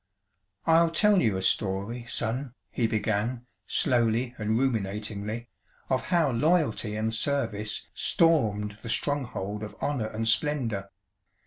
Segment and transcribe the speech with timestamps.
[0.65, 5.47] "I'll tell you a story, Son," he began, slowly and ruminatingly,
[5.91, 10.89] "of how Loyalty and Service stormed the Stronghold of Honour and Splendour.